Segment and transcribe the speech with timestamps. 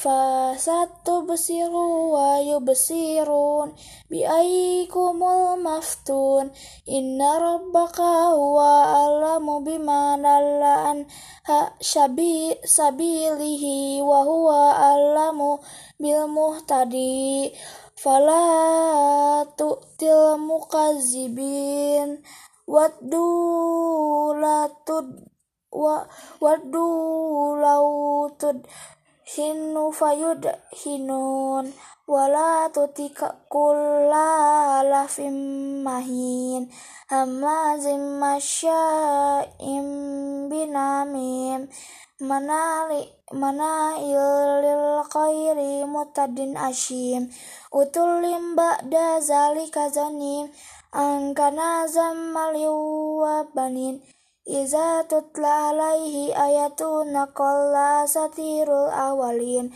[0.00, 3.76] Fa satu besiru wa yubesirun
[4.08, 6.48] Biaikumul maftun.
[6.88, 11.04] Inna rabbaka huwa alamu bimanallaan
[11.44, 15.60] Ha syabi sabilihi wa huwa alamu
[16.00, 17.52] bil muhtadi.
[18.00, 22.24] Fala tu'til mukazibin
[22.64, 25.28] Waddu la tu
[25.72, 26.06] wa
[26.40, 28.66] wadu lautud
[29.22, 30.42] hinu fayud
[30.74, 31.72] hinun
[32.10, 36.66] wala tutika kulla lafim mahin
[37.06, 39.86] hamazim masyaim
[40.50, 41.70] binamim.
[42.20, 47.32] Manali mana ilil khairi mutadin ashim.
[47.72, 50.52] Utulim ba'da zalika kazanim
[50.92, 54.04] angkana zamaliwa banin
[54.48, 59.68] Iza tutla alaihi ayatuna qalla satirul awalin.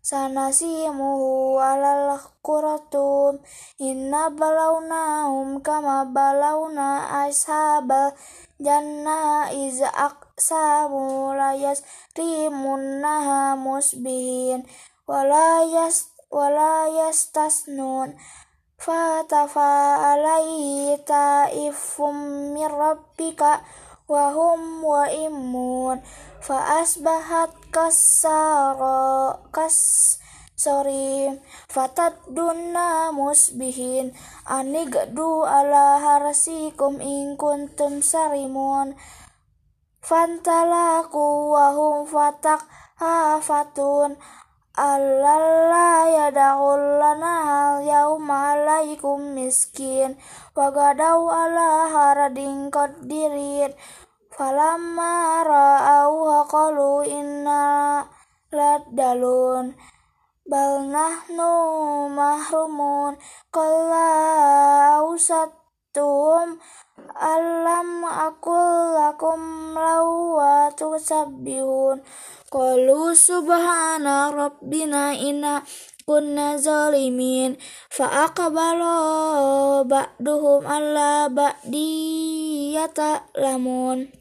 [0.00, 3.40] Sanasimuhu alal quratum
[3.80, 8.12] inna balawnahum kama balawna ashabal
[8.60, 11.80] janna iza aqsamu layas
[12.12, 14.68] rimunnaha musbihin.
[15.08, 18.20] Walayas walayas tasnun
[18.80, 22.16] fatafa alaihi ta'ifum
[22.56, 23.60] mir rabbika
[24.10, 26.02] wahum wa imun
[26.42, 29.78] fa asbahat kasara kas
[30.58, 31.38] sorry
[31.70, 34.10] fatat dunna musbihin
[34.50, 38.98] anigdu ala harsikum in kuntum sarimun.
[40.00, 42.66] Fantalaku wahum fatak
[42.98, 44.18] hafatun
[44.80, 47.36] Allah yada'ul lana
[47.84, 50.16] yauma alaikum miskin.
[50.56, 53.76] Wagadau ala haradin qadirin
[54.40, 58.00] falamma ra'auha qalu inna
[58.48, 59.76] ladalun
[60.48, 61.52] bal nahnu
[62.08, 63.20] mahrumun
[63.52, 64.08] qalla
[65.04, 66.56] ausattum
[67.20, 72.00] alam akul lakum lawa tusabbihun
[72.48, 75.60] qalu subhana rabbina inna
[76.08, 77.60] kunna zalimin
[77.92, 81.92] fa aqbala ba'duhum alla ba'di
[82.80, 84.19] yata'lamun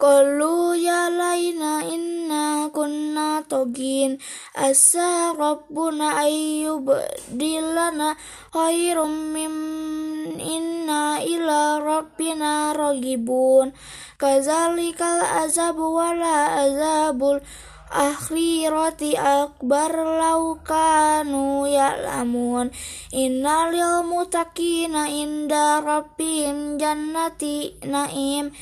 [0.00, 4.16] Qalu ya laina inna kunna togin.
[4.56, 6.88] Asa rabbuna ayyub
[7.32, 8.16] dilana
[8.52, 9.54] khairum mim
[10.38, 13.72] inna ila rabbina ragibun.
[14.16, 17.42] Kazalikal azabu wala azabul
[17.92, 22.72] akhirati akbar laukanu ya'lamun.
[23.12, 28.54] Innalil mutakina inda rabbim jannati naim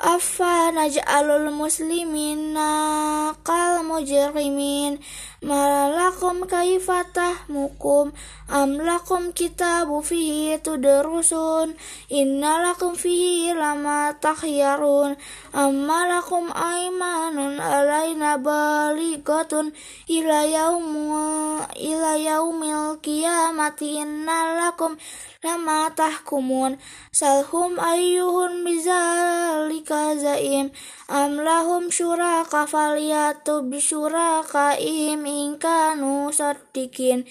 [0.00, 4.96] Afa naj'alul muslimina kal mujrimin
[5.40, 8.12] Malakum kaifatah mukum
[8.52, 11.72] Am lakum kitabu fihi tudrusun
[12.12, 15.16] Inna lakum fihi lama takhyarun
[15.56, 19.72] Amma lakum aimanun alaina balighatun
[20.12, 25.00] ila yaumil ila yaumil qiyamati inna lakum
[25.40, 26.76] lama tahkumun
[27.16, 30.68] salhum ayyuhun bizalika zaim
[31.08, 37.22] am lahum syuraka falyatu bisyurakaihim in kanu saddiqin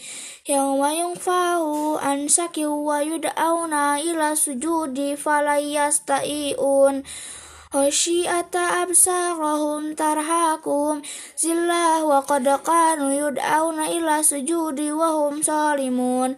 [0.47, 7.03] yawma yunfahu an saki wa yud'auna ila sujudi falayastai'un.
[7.69, 11.05] Khasyiata absarahum tarhakum.
[11.37, 16.33] Zillah wa qad kanu yud'auna ila sujudi wa hum salimun.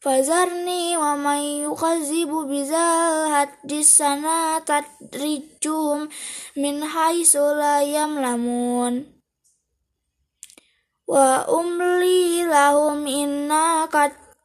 [0.00, 6.08] Fazarni wa man yukazzibu bizal hadis sana tadrijum.
[6.56, 9.19] Min haitsu la yamlamun
[11.10, 13.90] wa umli lahum inna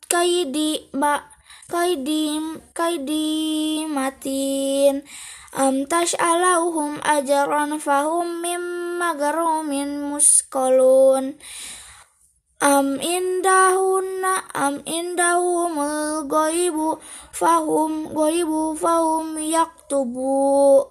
[0.09, 1.21] kaidi ba
[1.69, 2.41] kaidi
[2.73, 5.05] kaidi matin.
[5.55, 8.65] Am tas'alahum ajran fahum mim
[8.99, 11.37] magarumin muskolun
[12.59, 20.89] am indahuna am indahumul goibu fahum goibu fahum yaktubu.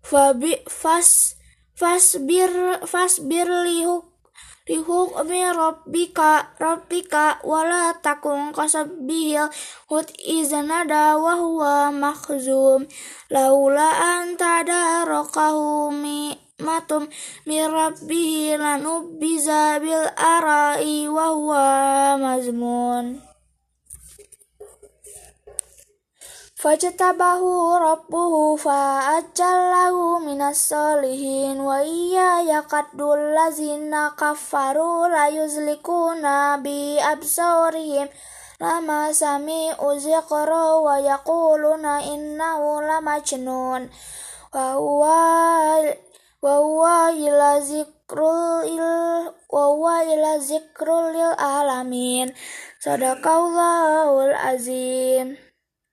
[0.00, 1.36] Fabi fas
[1.76, 4.15] fasbir fasbir lihuk
[4.66, 9.46] lihukmi rabbika rabbika wala takun kasabihil
[9.86, 12.86] hut iznada wa huwa makhzum.
[13.30, 17.06] Laula anta darakahu mi matum
[17.46, 21.64] mirabbihi lanubbiza bil arai wa huwa
[22.18, 23.25] mazmun
[26.56, 38.08] Fajtabahu rabbuhu fa'ajallahu minas solihin wa iya yakadul lazina kafaru la yuzlikuna bi absorihim
[38.56, 43.92] lama sami uzikro wa yakuluna innahu lamajnun
[44.48, 44.80] wa
[46.40, 48.80] wa huwa ila zikrul il
[49.52, 52.32] wa huwa ila zikrul lil alamin.
[52.80, 55.36] Sadaqallahul azim